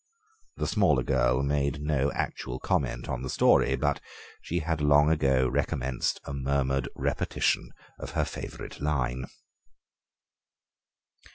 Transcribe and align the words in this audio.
The 0.57 0.65
smaller 0.65 1.03
girl 1.03 1.43
made 1.43 1.79
no 1.83 2.11
actual 2.13 2.57
comment 2.59 3.07
on 3.07 3.21
the 3.21 3.29
story, 3.29 3.75
but 3.75 4.01
she 4.41 4.57
had 4.61 4.81
long 4.81 5.11
ago 5.11 5.47
recommenced 5.47 6.19
a 6.23 6.33
murmured 6.33 6.89
repetition 6.95 7.69
of 7.99 8.09
her 8.13 8.25
favourite 8.25 8.81
line. 8.81 9.27